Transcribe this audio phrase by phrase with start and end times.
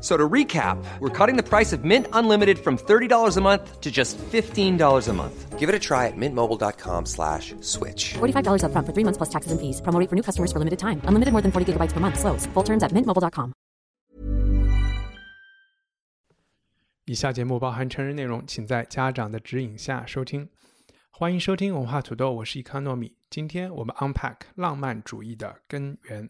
[0.00, 3.90] So to recap, we're cutting the price of Mint Unlimited from $30 a month to
[3.90, 5.58] just $15 a month.
[5.60, 8.14] Give it a try at mintmobile.com slash switch.
[8.18, 9.80] $45 upfront for three months plus taxes and fees.
[9.80, 11.00] Promo rate for new customers for limited time.
[11.06, 12.18] Unlimited more than 40 gigabytes per month.
[12.18, 12.46] Slows.
[12.52, 13.52] Full terms at mintmobile.com.
[17.04, 20.48] 以下节目包含成人内容，请在家长的指引下收听。
[21.10, 23.12] 欢迎收听文化土豆，我是伊康糯米。
[23.30, 26.28] 今天我们 unpack 浪漫主义的根源。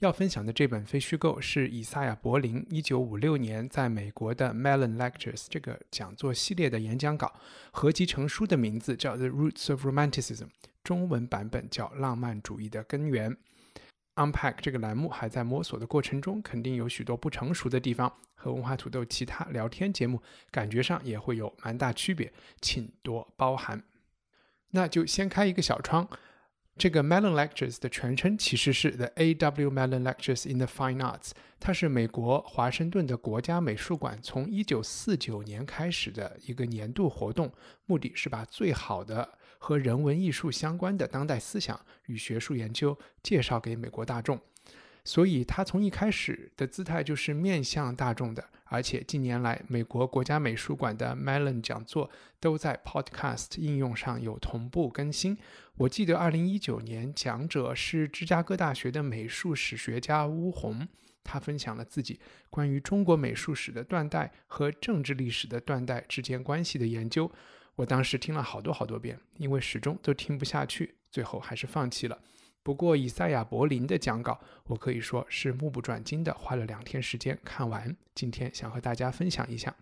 [0.00, 7.32] 要分享的这本非虚构是以赛亚·柏林1956年在美国的 Mellon Lectures 这个讲座系列的演讲稿，
[7.72, 10.44] 合集成书的名字叫《The Roots of Romanticism》，
[10.84, 13.32] 中文版本叫《浪漫主义的根源》。
[14.14, 20.22] Unpack 这个栏目还在摸索的过程中，肯定有许多不成熟的地方，和文化土豆其他聊天节目
[20.52, 23.82] 感觉上也会有蛮大区别，请多包涵。
[24.70, 26.08] 那就先开一个小窗。
[26.78, 29.68] 这个 Mellon Lectures 的全称其实是 The A.W.
[29.68, 37.52] Mellon Lectures in the Fine Arts，它是美国华盛顿的国家美术馆从1949年开始的一个年度活动，
[37.86, 44.40] 目的是把最好的和人文艺术相关的当代思想与学术研究介绍给美国大众。
[45.04, 48.44] 所以，它从一开始的姿态就是面向大众的。
[48.68, 55.36] 而且近年来，美国国家美术馆的 Mellon 讲座都在 Podcast 应用上有同步更新。
[55.76, 60.86] 我记得2019年讲者是芝加哥大学的美术史学家巫红，
[61.24, 67.30] 他分享了自己关于中国美术史的断代和政治历史的断代之间关系的研究。
[67.76, 72.18] 我当时听了好多好多遍，因为始终都听不下去，最后还是放弃了。
[72.68, 77.96] 不过，以赛亚·柏林的讲稿，我可以说是目不转睛的，花了两天时间看完。
[78.14, 79.74] 今天想和大家分享一下。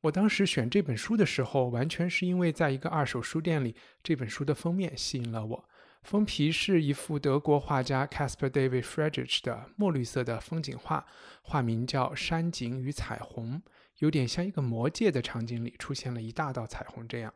[0.00, 5.68] 我当时选这本书的时候，完全是因为在一个二手书店里，这本书的封面吸引了我。
[6.04, 11.04] 封皮是一幅德国画家 Caspar David Friedrich 的墨绿色的风景画，
[11.42, 13.58] 画名叫《山景与彩虹》，
[13.98, 17.34] 有点像一个魔界的场景里出现了一大道彩虹这样。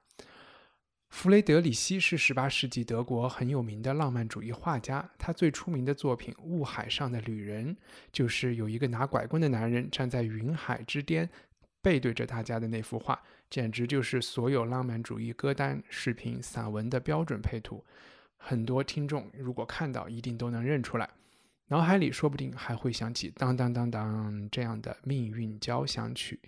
[1.15, 5.09] 弗雷德里希是十八世纪德国很有名的浪漫主义画家。
[5.17, 7.73] 他最出名的作品《雾海上的旅人》，
[8.13, 11.31] 就是有一个拿拐棍的男人站在云海之巅，
[11.81, 17.83] 背对着大家的那幅画，简直就是所有浪漫主义歌单、视频、散文的标准配图。
[18.37, 21.09] 很多听众如果看到，一定都能认出来，
[21.69, 26.41] 脑海里说不定还会想起“当当当当”这样的命运交响曲。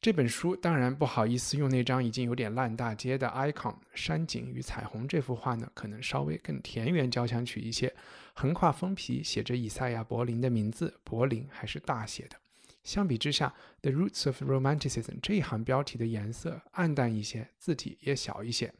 [0.00, 7.92] 这本书当然不好意思用那张已经有点烂大街的 icon 山景与彩虹这幅画呢，可能稍微更田园交响曲一些。
[8.32, 12.36] 横跨封皮写着以赛亚·柏林的名字，柏林还是大写的。
[12.84, 13.52] 相比之下，
[13.90, 18.72] 《The Roots of Romanticism》这一行标题的颜色暗淡一些，字体也小一些。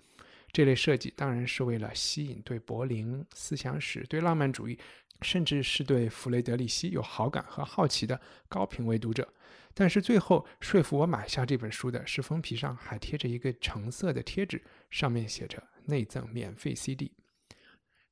[0.53, 4.79] 这类设计当然是为了吸引对柏林思想史、对浪漫主义，
[5.23, 9.27] 甚至是对弗雷德里希有好感和好奇的高品位读者。
[9.75, 17.13] 但是最后说服我买下这本书的是封皮上还贴着一个橙色的贴纸，上面写着“内赠免费 CD”。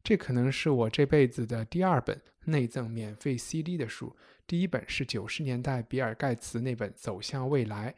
[0.05, 4.15] 这可能是我这辈子的第二本内赠免费 CD 的书。
[4.47, 7.91] 第一本是九十年代比尔盖茨那本《走向未来》，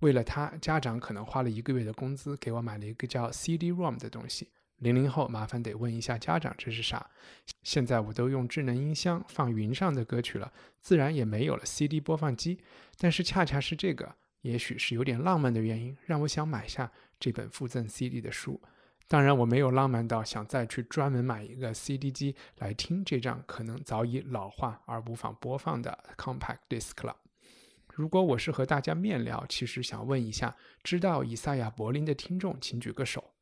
[0.00, 4.50] 为了他，家长可能花了一个月的工资给我买了一个叫 CD-ROM 的东西。
[4.84, 7.08] 零零后麻烦得问一下家长这是啥？
[7.62, 10.52] 现在我都用智能音箱放云上的歌曲了，
[10.82, 12.60] 自然也没有了 CD 播放机。
[12.98, 18.60] 但是恰恰是这个，也许是有点浪漫的原因，让我想买下这本附赠 CD 的书。
[19.08, 27.16] 当然，我没有浪漫到想再去专门买一个 CD 机来听这张可能早已老化而无法播放的 Compact Disc 了。
[27.94, 33.33] 如果我是和大家面聊，其实想问一下，知道以赛亚·柏林的听众，请举个手。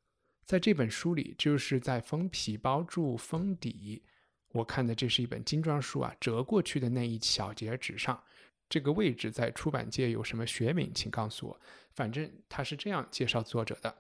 [0.45, 4.03] 在这本书里，就是在封皮包住封底，
[4.53, 8.23] 我看的这是一本精装书啊，折过去的那一小节纸上，
[8.69, 11.61] 这个位置在出版界有什么学名，请告诉我。
[11.93, 13.95] 反正他是这样介绍作者的：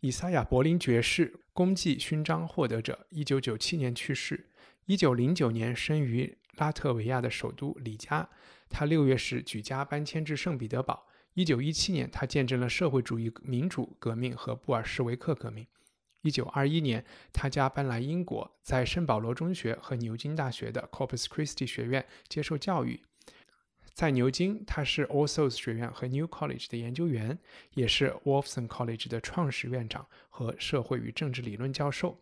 [0.00, 4.50] 以赛亚·柏林爵士，功绩勋章获得者，一九九七年去世，
[4.86, 8.28] 一九零九年生于拉特维亚的首都里加，
[8.68, 11.06] 他六月时举家搬迁至圣彼得堡。
[11.34, 15.66] 一九一七年，他见证了社会主义民主革命和布尔什维克革命。
[16.22, 23.00] 一九二一年，他家搬来英国，在圣保罗中学和牛津大学的 Corpus Christi 学院接受教育。
[23.94, 27.38] 在牛津，他是 All Souls 学院和 New College 的研究员，
[27.74, 32.18] 也是 Wolfson College 的创始院长和社会与政治理论教授。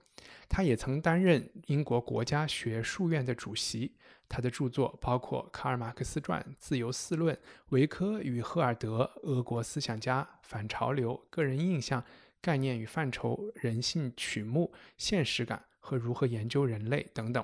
[0.48, 3.92] 他也曾担任英国国家学术院的主席。
[4.28, 7.34] 他的著作包括《卡尔马克思传》《自由四论》
[7.70, 12.02] 《维科与赫尔德》《俄国思想家》《反潮流》《个人印象》
[12.42, 17.42] 《概念与范畴》《人性曲目》《现实感》和如何研究人类等等。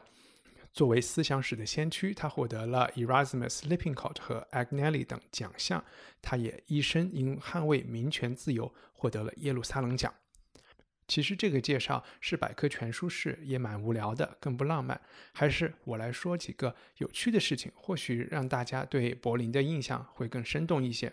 [0.74, 5.82] 作为思想史的先驱，他获得了 Erasmus Lippincott 和 Agnelli 等奖项。
[6.20, 10.12] 他也一生因捍卫民权自由获得了耶路撒冷奖。
[11.06, 15.00] 其实这个介绍是百科全书式，也蛮无聊的，更不浪漫。
[15.32, 21.12] 还是我来说几个有趣的事情，或许让大家对柏林的印象会更生动一些。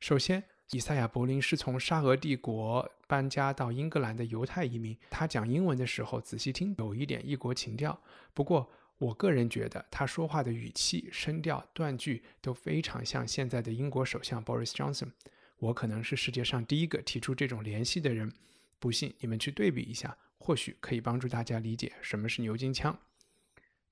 [0.00, 0.42] 首先，
[0.72, 4.96] 以赛亚·柏林是从沙俄帝国搬家到英格兰的犹太移民。
[5.10, 7.98] 他讲英文的时候，仔细听有一点异国情调。
[8.34, 15.10] 不过，我个人觉得他说话的语气、声调、断句都非常像现在的英国首相 Boris Johnson。
[15.58, 18.32] 我可能是世界上第一个提出这种联系的人。
[18.78, 22.98] 不信，你们去对比一下，或许可以帮助大家理解什么是牛津腔。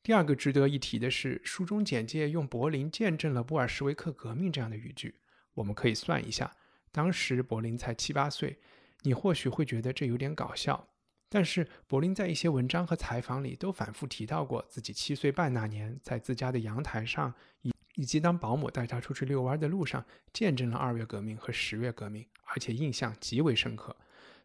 [0.03, 5.15] 第二个值得一提的是，书中简介用“柏林见证了布尔什维克革命”这样的语句。
[5.55, 6.55] 我们可以算一下，
[6.93, 8.59] 当时柏林才七八岁，
[9.03, 10.89] 你或许会觉得这有点搞笑。
[11.31, 17.33] 但是柏林在一些文章和采访里都反复提到过自己七岁半那年，在自家的阳台上，
[17.63, 23.97] 以以及当保姆带他出去遛弯的路上，见证了二月革命和十月革命，而且印象极为深刻。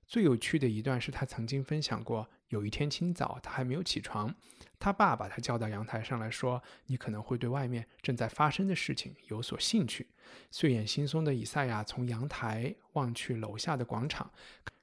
[0.09, 4.33] 最有趣的一段是他曾经分享过，有一天清早，他还没有起床，
[4.79, 10.07] 他爸把他叫到阳台上来说：“你可能会对外面正在发生的事情有所兴趣。”
[10.51, 14.33] 睡眼惺忪的以赛亚从阳台望去楼下的广场，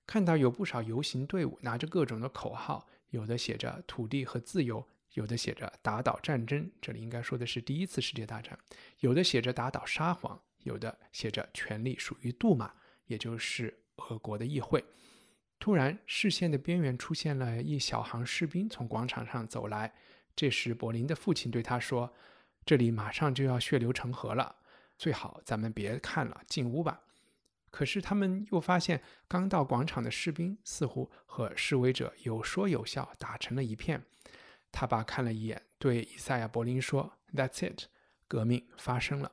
[0.07, 8.57] 看到有不少游行队伍拿着各种的口号，有的写着“土地和自由”，有的写着“打倒战争”，这里应该说的是第一次世界大战；
[9.01, 12.73] 有的写着“打倒沙皇”，有的写着“权力属于杜马”，
[13.07, 14.85] 也就是俄国的议会。
[15.59, 19.93] 突然，视线的边缘出现了一小行士兵从广场上走来。
[20.37, 22.13] 这时，柏林的父亲对他说
[22.65, 24.57] ：“这里马上就要血流成河了，
[24.99, 27.01] 最好咱们别看了，进屋吧。”
[27.71, 34.03] 可是他们又发现，刚到广场的士兵似乎和示威者有说有笑，打成了一片。
[34.71, 37.85] 他爸看了一眼，对以赛亚·柏林说：“That's it，
[38.29, 39.33] 革命发生了。”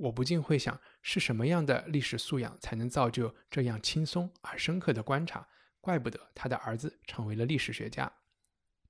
[0.00, 5.46] 我不禁会想，是什么样的历史素养才能造就这样轻松而深刻的观察？
[5.82, 8.10] 怪不得他的儿子成为了历史学家。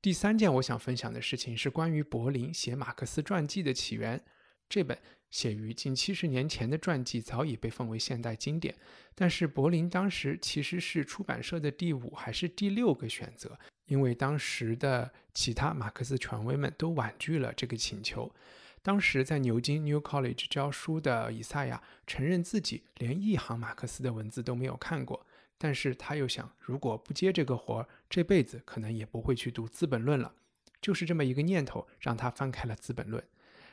[0.00, 4.24] 第三件我想分享的事情是关于柏林写马克思传记的起源。
[4.68, 4.96] 这本
[5.30, 8.76] 写于近七十年前的传记早已被奉为现代经典，
[9.16, 18.32] 但是柏林当时其实是出版社的第五还是第六个选择，因为当时的其他马克思权威们都婉拒了这个请求。
[18.82, 25.26] 当时在牛津 New College 教书的以赛亚承认自己连一行马克思的文字都没有看过，
[25.58, 30.34] 但是他又想，如果不接这个活儿，这辈子可能也不会去读《资本论》了。
[30.80, 33.22] 就是这么一个念头，让他翻开了《资本论》。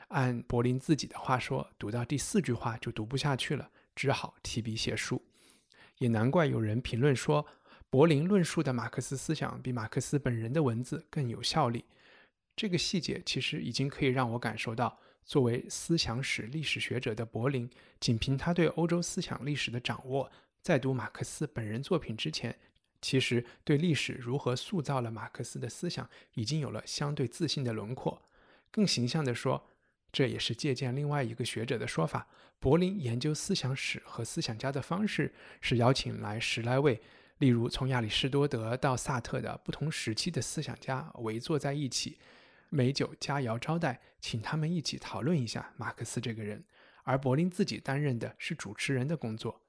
[0.10, 5.24] 按柏林自己的话说，读到第四句话就读不下去了，只好提笔写书。
[6.00, 7.46] 也难怪有人评论说，
[7.90, 11.86] 柏林论述的马克思思想比马克思本人的文字更有效力。
[12.58, 17.70] 这个细节其实已经可以让我感受到，作为思想史历史学者的柏林，
[18.00, 20.32] 仅凭他对欧洲思想历史的掌握，
[20.64, 22.58] 在读马克思本人作品之前，
[23.00, 28.20] 其实对历史如何塑造了马克思的思想，已经有了相对自信的轮廓。
[28.72, 29.70] 更形象地说，
[30.12, 32.28] 这也是借鉴另外一个学者的说法：
[32.60, 37.00] 柏林研究思想史和思想家的方式，是邀请来十来位，
[37.38, 42.18] 例如从亚里士多德到萨特的不同时期的思想家围坐在一起。
[42.70, 46.64] 美酒佳肴招待，请他们一起讨论一下马克思这个人，
[47.04, 49.64] 而柏林自己担任的是主持人的工作。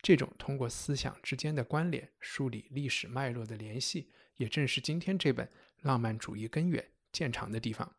[0.00, 5.48] 这种通过思想之间的关联梳理历史脉络的联系，也正是今天这本
[5.80, 7.94] 浪漫主义根源见长的地方。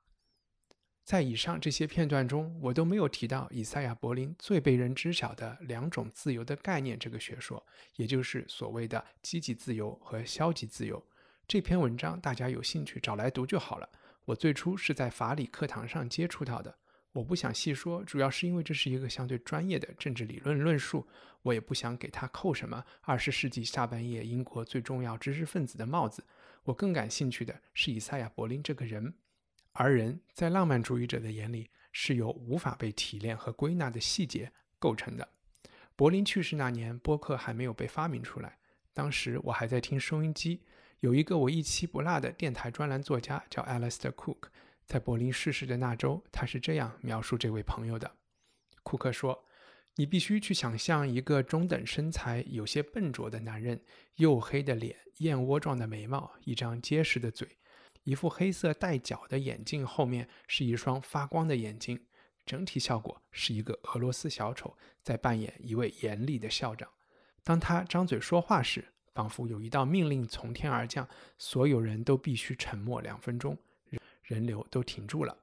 [1.04, 7.64] 在以上这些片段中，我都没有提到以赛亚·柏林最被人知晓的两种自由的概念这个学说，
[7.96, 11.04] 也就是所谓的积极自由和消极自由。
[11.48, 13.88] 这篇文章大家有兴趣找来读就好了。
[14.26, 16.76] 我最初是在法理课堂上接触到的，
[17.12, 21.08] 我不想细说，主要是因为这是一个相对专业的政治理论论述，
[21.44, 26.26] 我也不想给他扣什么二十世纪下半叶英国最重要知识分子的帽子。
[26.64, 29.14] 我更感兴趣的是以赛亚·柏林这个人，
[29.74, 35.30] 而人在浪漫主义者的眼里是由无法被提炼和归纳的细节构成的。
[35.96, 38.58] 柏林去世那年，播客还没有被发明出来，
[38.92, 40.64] 当时我还在听收音机。
[41.06, 44.48] 有一个我一期不落的电台专栏作家叫 Alistair Cook，
[44.88, 48.12] 在柏林逝世的那周，他是这样描述这位朋友的：
[48.82, 49.46] 库克说，
[49.98, 53.80] 你必须去想象一个中等身材、有些笨拙的男人，
[54.18, 57.48] 黝黑的脸、燕窝状的眉毛、一张结实的嘴、
[58.02, 62.04] 一副黑色带角的眼镜，后面是一双发光的眼睛，
[62.48, 66.90] 整体效果是一个俄罗斯小丑在扮演一位严厉的校长。
[67.44, 71.08] 当他张嘴说话时，仿佛有一道命令从天而降，
[71.38, 73.58] 所有人都必须沉默两分钟，
[73.90, 75.36] 人人流都停住了。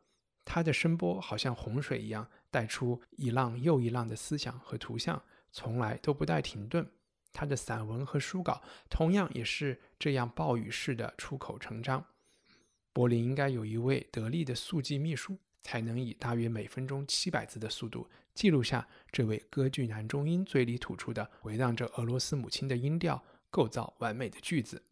[0.45, 6.87] 他的声波好像洪水一样，带出一浪又一浪的思想和图像，从来都不带停顿。
[7.33, 12.05] 他的散文和书稿同样也是这样暴雨式的出口成章。
[12.93, 24.83] 柏林应该有一位得力的速记秘书，才能以大约每分钟七百字的速度记录下这位歌剧男中音嘴里吐出的回荡着俄罗斯母亲的音调，构造完美的句子。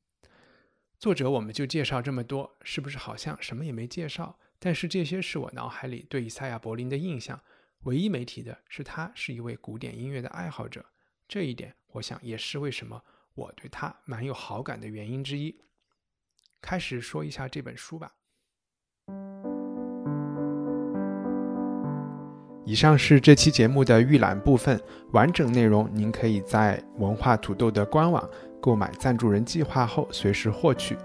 [0.98, 4.38] 作者我们就介绍这么多，是不是好像什么也没介绍？
[4.58, 7.40] 但是这些是我脑海里对以赛亚·柏林的印象，
[7.84, 10.84] 唯一没提的是他是一位古典音乐的爱好者，
[11.26, 13.02] 这一点我想也是为什么
[13.32, 15.58] 我对他蛮有好感的原因之一。
[16.60, 18.12] 开始说一下这本书吧。
[22.66, 24.80] 以上是这期节目的预览部分，
[25.12, 28.28] 完整内容您可以在文化土豆的官网
[28.60, 30.96] 购买赞助人计划后随时获取。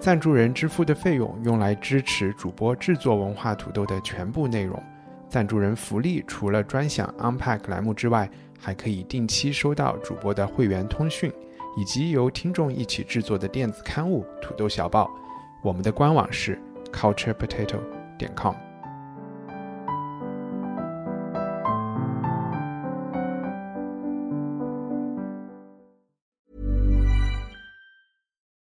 [0.00, 4.80] 赞助人支付的费用用来支持主播制作文化土豆的全部内容。
[5.28, 11.32] 赞助人福利除了专享 Unpack 栏目之外，还可以定期收到主播的会员通讯，
[11.76, 15.04] 以及由听众一起制作的电子刊物《土豆小报》。
[15.62, 16.58] 我们的官网是
[16.92, 17.80] culturepotato
[18.16, 18.67] 点 com。